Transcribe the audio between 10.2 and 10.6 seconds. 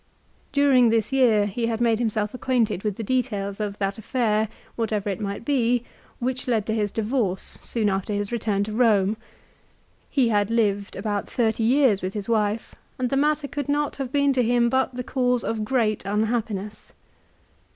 had